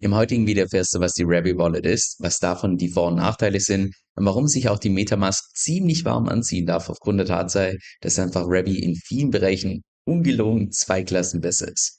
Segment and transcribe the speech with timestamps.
[0.00, 3.16] Im heutigen Video erfährst du, was die Rabby Wallet ist, was davon die Vor- und
[3.16, 7.78] Nachteile sind und warum sich auch die Metamask ziemlich warm anziehen darf aufgrund der Tatsache,
[8.00, 11.98] dass einfach Rabby in vielen Bereichen ungelogen zwei Klassen besser ist.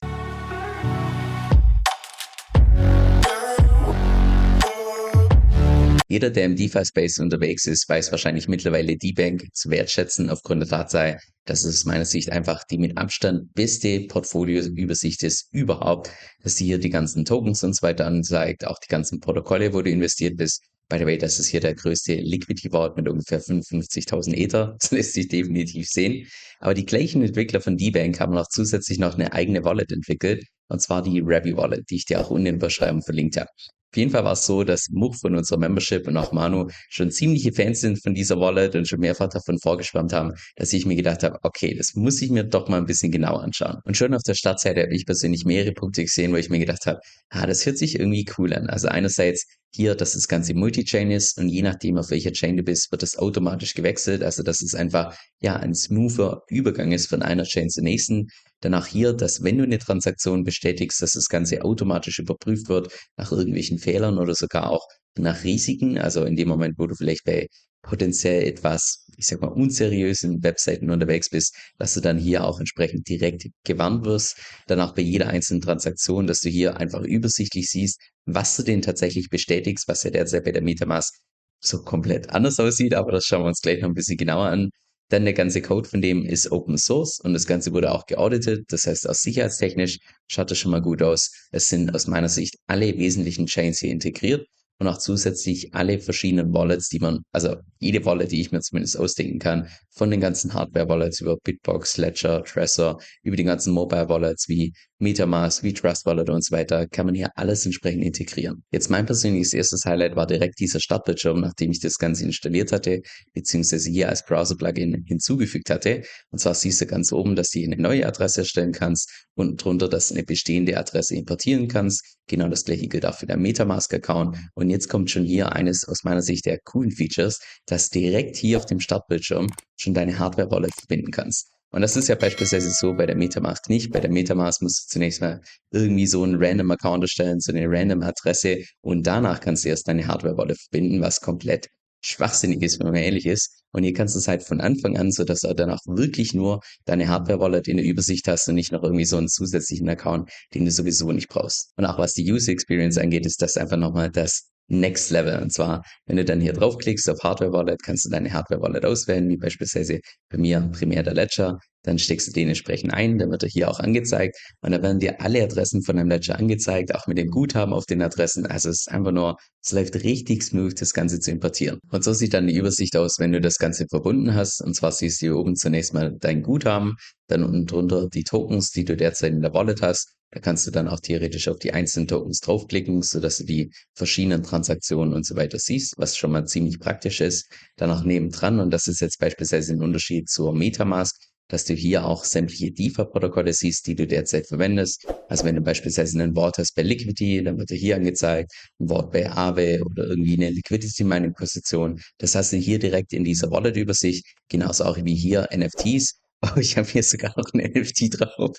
[6.12, 10.70] Jeder, der im DeFi-Space unterwegs ist, weiß wahrscheinlich mittlerweile die Bank zu wertschätzen aufgrund der
[10.70, 16.10] Tatsache, dass es aus meiner Sicht einfach die mit Abstand beste Portfolioübersicht ist überhaupt,
[16.42, 19.84] dass sie hier die ganzen Tokens und so weiter anzeigt, auch die ganzen Protokolle, wo
[19.84, 20.64] du investiert bist.
[20.90, 24.78] By the way, das ist hier der größte Liquidity Vault mit ungefähr 55.000 Ether.
[24.82, 26.26] Das lässt sich definitiv sehen.
[26.60, 30.44] Aber die gleichen Entwickler von D-Bank haben noch zusätzlich noch eine eigene Wallet entwickelt.
[30.70, 33.50] Und zwar die Rabby Wallet, die ich dir auch unten in der Beschreibung verlinkt habe.
[33.92, 37.10] Auf jeden Fall war es so, dass Much von unserer Membership und auch Manu schon
[37.10, 40.96] ziemliche Fans sind von dieser Wallet und schon mehrfach davon vorgeschwärmt haben, dass ich mir
[40.96, 43.78] gedacht habe, okay, das muss ich mir doch mal ein bisschen genauer anschauen.
[43.86, 46.86] Und schon auf der Startseite habe ich persönlich mehrere Punkte gesehen, wo ich mir gedacht
[46.86, 47.00] habe,
[47.30, 48.70] ah, das hört sich irgendwie cool an.
[48.70, 52.64] Also einerseits hier, dass das Ganze Multi-Chain ist und je nachdem, auf welcher Chain du
[52.64, 54.24] bist, wird das automatisch gewechselt.
[54.24, 58.28] Also, dass es einfach, ja, ein smoother Übergang ist von einer Chain zur nächsten.
[58.62, 63.32] Danach hier, dass wenn du eine Transaktion bestätigst, dass das Ganze automatisch überprüft wird nach
[63.32, 64.86] irgendwelchen Fehlern oder sogar auch
[65.18, 65.98] nach Risiken.
[65.98, 67.48] Also in dem Moment, wo du vielleicht bei
[67.82, 73.08] potenziell etwas, ich sag mal, unseriösen Webseiten unterwegs bist, dass du dann hier auch entsprechend
[73.08, 74.38] direkt gewarnt wirst.
[74.68, 78.82] Dann auch bei jeder einzelnen Transaktion, dass du hier einfach übersichtlich siehst, was du denn
[78.82, 81.14] tatsächlich bestätigst, was ja derzeit bei der Metamask
[81.62, 84.70] so komplett anders aussieht, aber das schauen wir uns gleich noch ein bisschen genauer an.
[85.10, 88.66] Dann der ganze Code von dem ist Open Source und das Ganze wurde auch geauditet.
[88.70, 91.32] Das heißt, aus sicherheitstechnisch schaut das schon mal gut aus.
[91.52, 94.46] Es sind aus meiner Sicht alle wesentlichen Chains hier integriert
[94.80, 98.98] und auch zusätzlich alle verschiedenen Wallets, die man, also jede Wallet, die ich mir zumindest
[98.98, 104.74] ausdenken kann, von den ganzen Hardware-Wallets über Bitbox, Ledger, Trezor, über die ganzen Mobile-Wallets wie
[105.00, 108.64] Metamask, wie Trust Wallet und so weiter, kann man hier alles entsprechend integrieren.
[108.72, 113.02] Jetzt mein persönliches erstes Highlight war direkt dieser Startbildschirm, nachdem ich das Ganze installiert hatte,
[113.34, 116.04] beziehungsweise hier als Browser-Plugin hinzugefügt hatte.
[116.32, 119.64] Und zwar siehst du ganz oben, dass du hier eine neue Adresse erstellen kannst und
[119.64, 122.18] drunter, dass du eine bestehende Adresse importieren kannst.
[122.28, 124.38] Genau das gleiche gilt auch für deinen Metamask-Account.
[124.54, 128.58] Und jetzt kommt schon hier eines aus meiner Sicht der coolen Features, dass direkt hier
[128.58, 129.48] auf dem Startbildschirm
[129.78, 131.50] schon deine Hardware-Wallet verbinden kannst.
[131.72, 133.92] Und das ist ja beispielsweise so bei der Metamask nicht.
[133.92, 135.42] Bei der Metamask musst du zunächst mal
[135.72, 139.88] irgendwie so einen random Account erstellen, so eine random Adresse und danach kannst du erst
[139.88, 141.68] deine Hardware-Wallet verbinden, was komplett
[142.02, 143.62] schwachsinnig ist, wenn man ehrlich ist.
[143.72, 146.34] Und hier kannst du es halt von Anfang an, so dass du dann auch wirklich
[146.34, 150.32] nur deine Hardware-Wallet in der Übersicht hast und nicht noch irgendwie so einen zusätzlichen Account,
[150.54, 151.72] den du sowieso nicht brauchst.
[151.78, 155.42] Und auch was die User Experience angeht, ist das einfach nochmal das Next Level.
[155.42, 158.86] Und zwar, wenn du dann hier draufklickst auf Hardware Wallet, kannst du deine Hardware Wallet
[158.86, 160.00] auswählen, wie beispielsweise
[160.30, 161.58] bei mir primär der Ledger.
[161.90, 165.00] Dann steckst du den entsprechend ein, dann wird er hier auch angezeigt und dann werden
[165.00, 168.46] dir alle Adressen von deinem Ledger angezeigt, auch mit dem Guthaben auf den Adressen.
[168.46, 171.80] Also es ist einfach nur, es läuft richtig smooth, das Ganze zu importieren.
[171.90, 174.62] Und so sieht dann die Übersicht aus, wenn du das Ganze verbunden hast.
[174.62, 176.96] Und zwar siehst du hier oben zunächst mal dein Guthaben,
[177.28, 180.72] dann unten drunter die Tokens, die du derzeit in der Wallet hast da kannst du
[180.72, 185.36] dann auch theoretisch auf die einzelnen Tokens draufklicken, sodass du die verschiedenen Transaktionen und so
[185.36, 187.52] weiter siehst, was schon mal ziemlich praktisch ist.
[187.78, 191.16] Dann auch nebendran, und das ist jetzt beispielsweise ein Unterschied zur Metamask,
[191.50, 195.06] dass du hier auch sämtliche DeFi-Protokolle siehst, die du derzeit verwendest.
[195.28, 198.90] Also wenn du beispielsweise ein Wort hast bei Liquidity, dann wird dir hier angezeigt, ein
[198.90, 202.00] Wort bei Aave oder irgendwie eine Liquidity Mining Position.
[202.20, 206.16] Das hast du hier direkt in dieser Wallet-Übersicht, genauso auch wie hier NFTs.
[206.42, 208.56] Oh, ich habe hier sogar noch ein NFT drauf.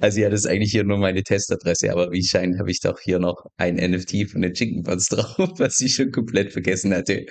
[0.00, 2.98] Also ja, das ist eigentlich hier nur meine Testadresse, aber wie scheint, habe ich doch
[3.00, 7.26] hier noch ein NFT von den Chicken Pots drauf, was ich schon komplett vergessen hatte.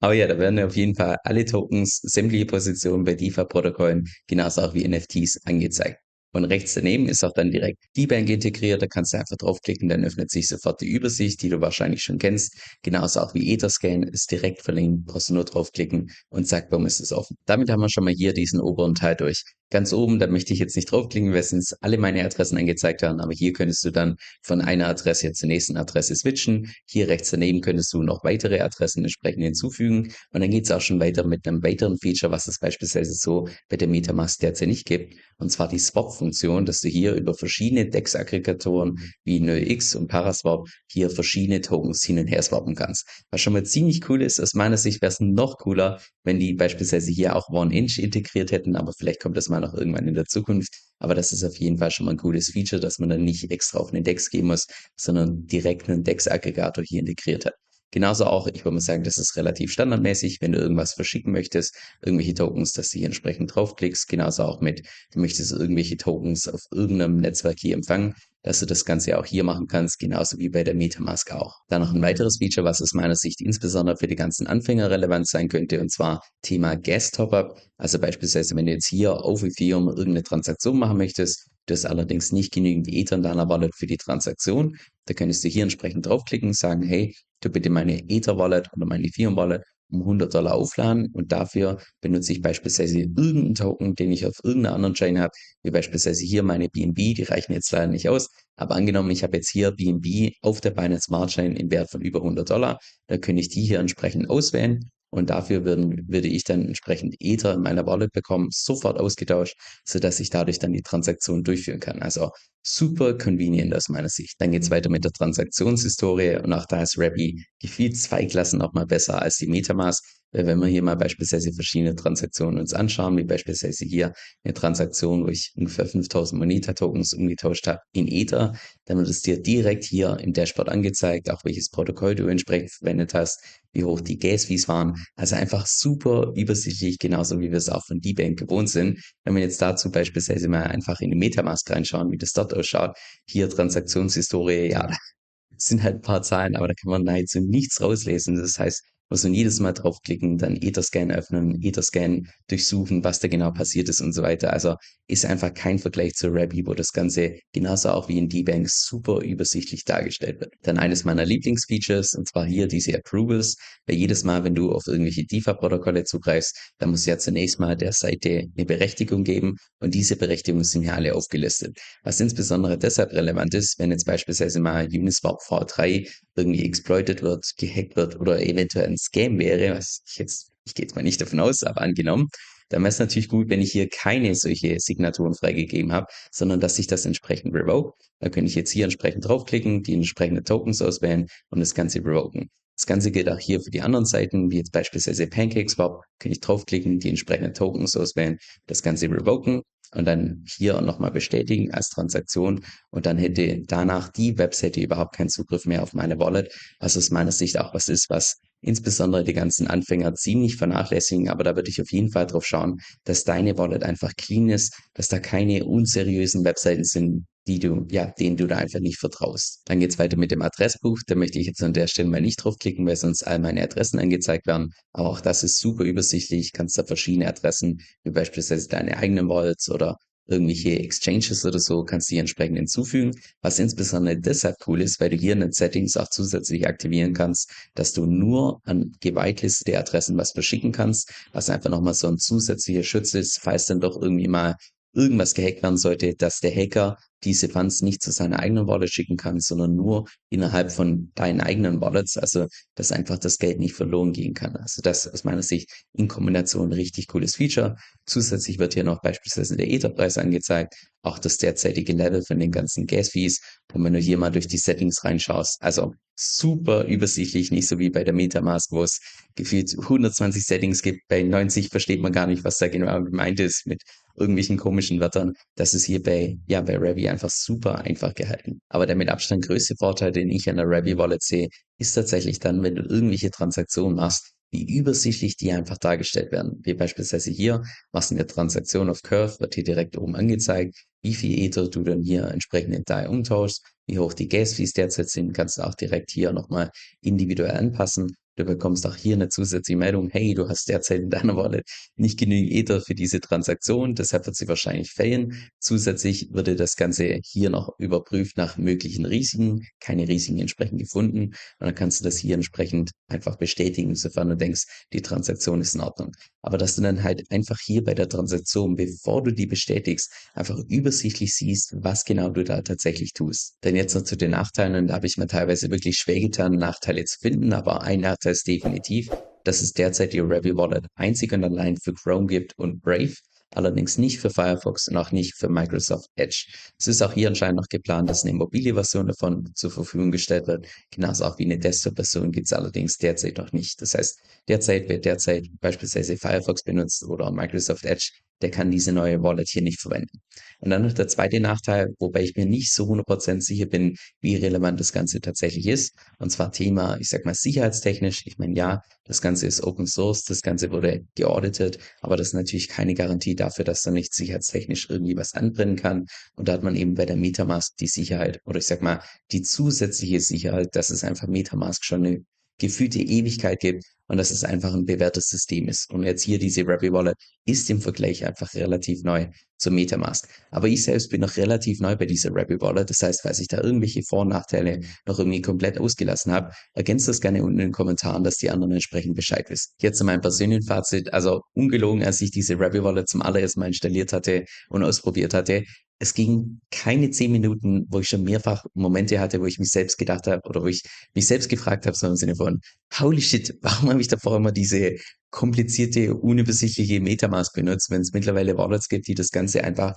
[0.00, 4.74] Aber ja, da werden auf jeden Fall alle Tokens, sämtliche Positionen bei DeFi-Protokollen, genauso auch
[4.74, 5.98] wie NFTs angezeigt.
[6.34, 8.80] Und rechts daneben ist auch dann direkt die Bank integriert.
[8.80, 12.18] Da kannst du einfach draufklicken, dann öffnet sich sofort die Übersicht, die du wahrscheinlich schon
[12.18, 12.56] kennst.
[12.82, 15.04] Genauso auch wie Etherscan ist direkt verlinkt.
[15.04, 17.36] Brauchst du nur draufklicken und zack, bumm, ist es offen.
[17.44, 19.42] Damit haben wir schon mal hier diesen oberen Teil durch.
[19.72, 23.20] Ganz oben, da möchte ich jetzt nicht draufklicken, weil es alle meine Adressen angezeigt haben,
[23.20, 26.70] aber hier könntest du dann von einer Adresse zur nächsten Adresse switchen.
[26.84, 30.82] Hier rechts daneben könntest du noch weitere Adressen entsprechend hinzufügen und dann geht es auch
[30.82, 34.84] schon weiter mit einem weiteren Feature, was es beispielsweise so bei der Metamask derzeit nicht
[34.84, 40.66] gibt, und zwar die Swap-Funktion, dass du hier über verschiedene DEX-Aggregatoren wie NoX und Paraswap
[40.86, 43.08] hier verschiedene Tokens hin und her swappen kannst.
[43.30, 46.52] Was schon mal ziemlich cool ist, aus meiner Sicht wäre es noch cooler, wenn die
[46.52, 50.26] beispielsweise hier auch One-Inch integriert hätten, aber vielleicht kommt das mal noch irgendwann in der
[50.26, 50.74] Zukunft.
[50.98, 53.50] Aber das ist auf jeden Fall schon mal ein cooles Feature, dass man dann nicht
[53.50, 54.66] extra auf einen Dex gehen muss,
[54.96, 57.54] sondern direkt einen Dex-Aggregator hier integriert hat.
[57.92, 61.76] Genauso auch, ich würde mal sagen, das ist relativ standardmäßig, wenn du irgendwas verschicken möchtest,
[62.00, 64.08] irgendwelche Tokens, dass du hier entsprechend draufklickst.
[64.08, 68.84] Genauso auch mit, du möchtest irgendwelche Tokens auf irgendeinem Netzwerk hier empfangen, dass du das
[68.84, 71.56] Ganze auch hier machen kannst, genauso wie bei der Metamask auch.
[71.68, 75.28] Dann noch ein weiteres Feature, was aus meiner Sicht insbesondere für die ganzen Anfänger relevant
[75.28, 77.56] sein könnte, und zwar Thema Gas Top-Up.
[77.76, 82.32] Also beispielsweise, wenn du jetzt hier auf Ethereum irgendeine Transaktion machen möchtest, du hast allerdings
[82.32, 86.52] nicht genügend Ether in deiner Wallet für die Transaktion, da könntest du hier entsprechend draufklicken,
[86.52, 89.62] sagen, hey, du bitte meine Ether Wallet oder meine Ethereum Wallet
[89.92, 94.74] um 100 Dollar aufladen und dafür benutze ich beispielsweise irgendeinen Token, den ich auf irgendeiner
[94.74, 98.74] anderen Chain habe, wie beispielsweise hier meine BNB, die reichen jetzt leider nicht aus, aber
[98.74, 102.20] angenommen, ich habe jetzt hier BNB auf der Binance Smart Chain im Wert von über
[102.20, 106.66] 100 Dollar, dann könnte ich die hier entsprechend auswählen und dafür würden, würde ich dann
[106.66, 111.80] entsprechend Ether in meiner Wallet bekommen, sofort ausgetauscht, sodass ich dadurch dann die Transaktion durchführen
[111.80, 112.00] kann.
[112.00, 112.30] Also
[112.62, 114.40] super convenient aus meiner Sicht.
[114.40, 118.58] Dann geht es weiter mit der Transaktionshistorie und auch da ist Rappi gefühlt zwei Klassen
[118.58, 120.02] nochmal besser als die Metamask.
[120.34, 124.14] Wenn wir hier mal beispielsweise verschiedene Transaktionen uns anschauen, wie beispielsweise hier
[124.44, 128.54] eine Transaktion, wo ich ungefähr 5000 Moneta-Tokens umgetauscht habe in Ether,
[128.86, 133.12] dann wird es dir direkt hier im Dashboard angezeigt, auch welches Protokoll du entsprechend verwendet
[133.12, 134.94] hast, wie hoch die Gas-Fees waren.
[135.16, 139.00] Also einfach super übersichtlich, genauso wie wir es auch von D-Bank gewohnt sind.
[139.24, 142.96] Wenn wir jetzt dazu beispielsweise mal einfach in die Metamask reinschauen, wie das dort ausschaut,
[143.26, 144.90] hier Transaktionshistorie, ja,
[145.56, 148.36] sind halt ein paar Zahlen, aber da kann man nahezu nichts rauslesen.
[148.36, 153.50] Das heißt, muss man jedes Mal draufklicken, dann Etherscan öffnen, Etherscan durchsuchen, was da genau
[153.50, 154.52] passiert ist und so weiter.
[154.52, 154.76] Also
[155.06, 159.20] ist einfach kein Vergleich zu Rabbi, wo das Ganze genauso auch wie in D-Bank super
[159.20, 160.54] übersichtlich dargestellt wird.
[160.62, 163.56] Dann eines meiner Lieblingsfeatures, und zwar hier diese Approvals.
[163.86, 167.92] Weil jedes Mal, wenn du auf irgendwelche DeFi-Protokolle zugreifst, dann muss ja zunächst mal der
[167.92, 171.76] Seite eine Berechtigung geben und diese Berechtigungen sind hier alle aufgelistet.
[172.02, 177.96] Was insbesondere deshalb relevant ist, wenn jetzt beispielsweise mal Uniswap V3 irgendwie exploited wird, gehackt
[177.96, 181.40] wird oder eventuell ein Scam wäre, was ich jetzt, ich gehe jetzt mal nicht davon
[181.40, 182.28] aus, aber angenommen,
[182.68, 186.78] dann wäre es natürlich gut, wenn ich hier keine solche Signaturen freigegeben habe, sondern dass
[186.78, 187.94] ich das entsprechend revoke.
[188.20, 192.48] Da könnte ich jetzt hier entsprechend draufklicken, die entsprechenden Tokens auswählen und das Ganze revoken.
[192.78, 196.00] Das Ganze gilt auch hier für die anderen Seiten, wie jetzt beispielsweise PancakeSwap.
[196.18, 199.62] Kann ich draufklicken, die entsprechenden Tokens auswählen, das Ganze revoken
[199.94, 205.28] und dann hier nochmal bestätigen als Transaktion und dann hätte danach die Webseite überhaupt keinen
[205.28, 209.34] Zugriff mehr auf meine Wallet, was aus meiner Sicht auch was ist, was insbesondere die
[209.34, 213.58] ganzen Anfänger ziemlich vernachlässigen, aber da würde ich auf jeden Fall drauf schauen, dass deine
[213.58, 218.46] Wallet einfach clean ist, dass da keine unseriösen Webseiten sind, die du, ja, denen du
[218.46, 219.62] da einfach nicht vertraust.
[219.64, 221.00] Dann geht's weiter mit dem Adressbuch.
[221.06, 223.98] Da möchte ich jetzt an der Stelle mal nicht draufklicken, weil sonst all meine Adressen
[223.98, 224.70] angezeigt werden.
[224.92, 226.52] Aber auch das ist super übersichtlich.
[226.52, 229.96] Kannst da verschiedene Adressen, wie beispielsweise deine eigenen Wallets oder
[230.26, 233.12] irgendwelche Exchanges oder so, kannst du hier entsprechend hinzufügen.
[233.40, 237.50] Was insbesondere deshalb cool ist, weil du hier in den Settings auch zusätzlich aktivieren kannst,
[237.74, 242.82] dass du nur an gewitelistete Adressen was verschicken kannst, was einfach nochmal so ein zusätzlicher
[242.82, 244.56] Schutz ist, falls dann doch irgendwie mal
[244.94, 249.16] irgendwas gehackt werden sollte, dass der Hacker diese Funds nicht zu seiner eigenen Wallet schicken
[249.16, 254.12] kann, sondern nur innerhalb von deinen eigenen Wallets, also dass einfach das Geld nicht verloren
[254.12, 254.56] gehen kann.
[254.56, 257.76] Also das aus meiner Sicht in Kombination ein richtig cooles Feature.
[258.06, 262.86] Zusätzlich wird hier noch beispielsweise der Etherpreis angezeigt, auch das derzeitige Level von den ganzen
[262.86, 263.40] Gas-Fees.
[263.72, 267.90] Und wenn du hier mal durch die Settings reinschaust, also super übersichtlich, nicht so wie
[267.90, 269.00] bei der Metamask, wo es
[269.34, 271.00] gefühlt 120 Settings gibt.
[271.08, 273.82] Bei 90 versteht man gar nicht, was da genau gemeint ist mit
[274.16, 275.34] irgendwelchen komischen Wörtern.
[275.56, 278.60] Das ist hier bei, ja, bei Ravi einfach super einfach gehalten.
[278.68, 282.38] Aber der mit Abstand größte Vorteil, den ich an der Ravi Wallet sehe, ist tatsächlich
[282.38, 286.60] dann, wenn du irgendwelche Transaktionen machst, wie übersichtlich die einfach dargestellt werden.
[286.62, 291.14] Wie beispielsweise hier, machst du eine Transaktion auf Curve, wird hier direkt oben angezeigt, wie
[291.14, 295.32] viel Ether du dann hier entsprechend in DAI umtauschst, wie hoch die Gas-Fees derzeit sind,
[295.32, 296.70] kannst du auch direkt hier nochmal
[297.00, 298.14] individuell anpassen.
[298.36, 301.64] Du bekommst auch hier eine zusätzliche Meldung, hey, du hast derzeit in deiner Wallet
[301.96, 305.50] nicht genügend Ether für diese Transaktion, deshalb wird sie wahrscheinlich failen.
[305.58, 311.34] Zusätzlich würde das Ganze hier noch überprüft nach möglichen Risiken, keine Risiken entsprechend gefunden und
[311.58, 315.82] dann kannst du das hier entsprechend einfach bestätigen, sofern du denkst, die Transaktion ist in
[315.82, 316.12] Ordnung.
[316.40, 320.58] Aber dass du dann halt einfach hier bei der Transaktion, bevor du die bestätigst, einfach
[320.68, 323.56] übersichtlich siehst, was genau du da tatsächlich tust.
[323.62, 326.52] Denn jetzt noch zu den Nachteilen, und da habe ich mir teilweise wirklich schwer getan,
[326.56, 329.10] Nachteile zu finden, aber ein Ist definitiv,
[329.44, 333.14] dass es derzeit die Ravi Wallet einzig und allein für Chrome gibt und Brave,
[333.50, 336.46] allerdings nicht für Firefox und auch nicht für Microsoft Edge.
[336.78, 340.46] Es ist auch hier anscheinend noch geplant, dass eine mobile Version davon zur Verfügung gestellt
[340.46, 340.66] wird.
[340.90, 343.82] Genauso auch wie eine Desktop-Version gibt es allerdings derzeit noch nicht.
[343.82, 348.10] Das heißt, derzeit wird derzeit beispielsweise Firefox benutzt oder Microsoft Edge,
[348.42, 350.20] der kann diese neue Wallet hier nicht verwenden.
[350.60, 354.36] Und dann noch der zweite Nachteil, wobei ich mir nicht so 100% sicher bin, wie
[354.36, 355.94] relevant das Ganze tatsächlich ist.
[356.18, 358.22] Und zwar Thema, ich sag mal, sicherheitstechnisch.
[358.26, 362.34] Ich meine, ja, das Ganze ist Open Source, das Ganze wurde geauditet, aber das ist
[362.34, 366.06] natürlich keine Garantie dafür, dass da nicht sicherheitstechnisch irgendwie was anbrennen kann.
[366.36, 369.42] Und da hat man eben bei der Metamask die Sicherheit oder ich sag mal, die
[369.42, 372.24] zusätzliche Sicherheit, dass es einfach Metamask schon eine
[372.62, 375.90] gefühlte Ewigkeit gibt und dass es einfach ein bewährtes System ist.
[375.90, 379.26] Und jetzt hier diese Rapid Wallet ist im Vergleich einfach relativ neu
[379.58, 380.28] zur Metamask.
[380.50, 382.88] Aber ich selbst bin noch relativ neu bei dieser Rapid Wallet.
[382.88, 387.08] Das heißt, falls ich da irgendwelche Vor- und Nachteile noch irgendwie komplett ausgelassen habe, ergänzt
[387.08, 389.72] das gerne unten in den Kommentaren, dass die anderen entsprechend Bescheid wissen.
[389.80, 391.12] Jetzt zu meinem persönlichen Fazit.
[391.12, 395.64] Also ungelogen, als ich diese Rapid Wallet zum allerersten Mal installiert hatte und ausprobiert hatte,
[396.02, 399.98] es ging keine zehn Minuten, wo ich schon mehrfach Momente hatte, wo ich mich selbst
[399.98, 400.82] gedacht habe oder wo ich
[401.14, 402.60] mich selbst gefragt habe, so im Sinne von,
[402.98, 404.96] holy shit, warum habe ich davor immer diese
[405.30, 409.94] komplizierte, unübersichtliche Metamask benutzt, wenn es mittlerweile Wallets gibt, die das Ganze einfach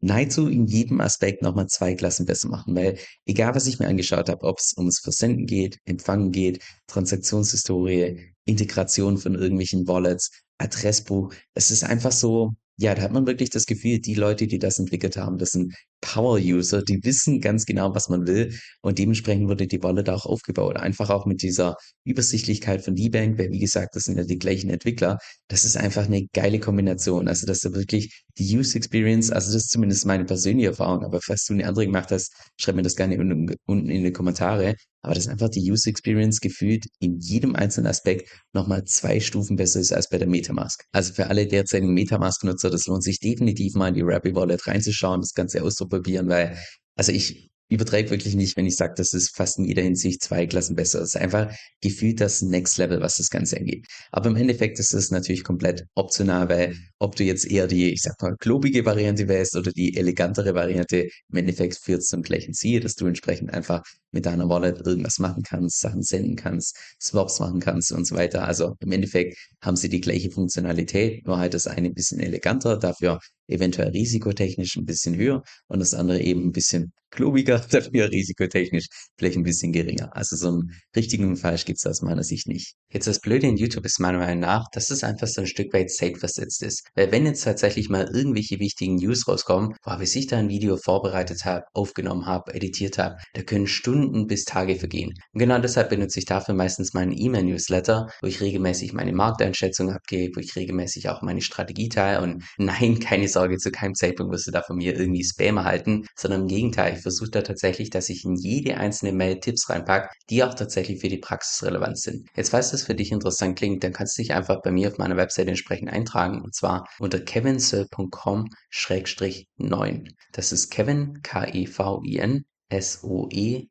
[0.00, 4.28] nahezu in jedem Aspekt nochmal zwei Klassen besser machen, weil egal was ich mir angeschaut
[4.28, 11.70] habe, ob es ums Versenden geht, Empfangen geht, Transaktionshistorie, Integration von irgendwelchen Wallets, Adressbuch, es
[11.70, 15.16] ist einfach so, ja, da hat man wirklich das Gefühl, die Leute, die das entwickelt
[15.16, 15.74] haben, das sind
[16.04, 20.76] Power-User, die wissen ganz genau, was man will und dementsprechend wurde die Wallet auch aufgebaut.
[20.76, 24.68] Einfach auch mit dieser Übersichtlichkeit von D-Bank, weil wie gesagt, das sind ja die gleichen
[24.70, 25.18] Entwickler.
[25.48, 27.26] Das ist einfach eine geile Kombination.
[27.26, 31.20] Also, dass du wirklich die Use Experience, also das ist zumindest meine persönliche Erfahrung, aber
[31.22, 34.74] falls du eine andere gemacht hast, schreib mir das gerne unten, in die Kommentare.
[35.02, 39.56] Aber das ist einfach die Use Experience gefühlt in jedem einzelnen Aspekt nochmal zwei Stufen
[39.56, 40.82] besser ist als bei der Metamask.
[40.92, 45.20] Also für alle derzeitigen Metamask-Nutzer, das lohnt sich definitiv mal in die Rapid Wallet reinzuschauen,
[45.20, 45.93] das Ganze auszuprobieren,
[46.28, 46.58] weil,
[46.96, 50.46] also ich übertreibe wirklich nicht, wenn ich sage, das ist fast in jeder Hinsicht zwei
[50.46, 51.00] Klassen besser.
[51.00, 53.86] Es ist einfach gefühlt das Next Level, was das Ganze angeht.
[54.12, 58.02] Aber im Endeffekt ist es natürlich komplett optional, weil ob du jetzt eher die, ich
[58.02, 62.54] sag mal, klobige Variante wählst oder die elegantere Variante, im Endeffekt führt es zum gleichen
[62.54, 63.82] Ziel, dass du entsprechend einfach
[64.12, 68.46] mit deiner Wallet irgendwas machen kannst, Sachen senden kannst, Swaps machen kannst und so weiter.
[68.46, 72.76] Also im Endeffekt haben sie die gleiche Funktionalität, nur halt das eine ein bisschen eleganter,
[72.76, 78.86] dafür eventuell risikotechnisch ein bisschen höher und das andere eben ein bisschen klobiger, dafür risikotechnisch
[79.16, 80.14] vielleicht ein bisschen geringer.
[80.14, 82.74] Also so ein richtig und falsch gibt's aus meiner Sicht nicht.
[82.92, 85.72] Jetzt das Blöde in YouTube ist meiner Meinung nach, dass es einfach so ein Stück
[85.72, 86.86] weit safe versetzt ist.
[86.94, 90.76] Weil wenn jetzt tatsächlich mal irgendwelche wichtigen News rauskommen, boah, bis ich da ein Video
[90.76, 95.14] vorbereitet habe, aufgenommen habe, editiert habe, da können Stunden bis Tage vergehen.
[95.32, 100.36] Und genau deshalb benutze ich dafür meistens meinen E-Mail-Newsletter, wo ich regelmäßig meine Markteinschätzung abgebe,
[100.36, 104.46] wo ich regelmäßig auch meine Strategie teile und nein, keine Sorge, zu keinem Zeitpunkt wirst
[104.46, 108.08] du da von mir irgendwie Spam erhalten, sondern im Gegenteil, ich versuche da tatsächlich, dass
[108.08, 112.26] ich in jede einzelne Mail Tipps reinpacke, die auch tatsächlich für die Praxis relevant sind.
[112.34, 114.96] Jetzt, falls das für dich interessant klingt, dann kannst du dich einfach bei mir auf
[114.96, 120.08] meiner Webseite entsprechend eintragen und zwar unter kevinsoe.com-9.
[120.32, 123.70] Das ist Kevin, K-E-V-I-N, S-O-E-L-L.com,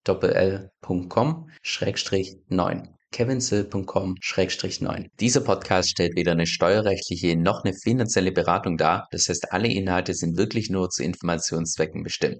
[1.61, 5.05] Schrägstrich 9 kevinsill.com-9.
[5.19, 9.07] Dieser Podcast stellt weder eine steuerrechtliche noch eine finanzielle Beratung dar.
[9.11, 12.39] Das heißt, alle Inhalte sind wirklich nur zu Informationszwecken bestimmt.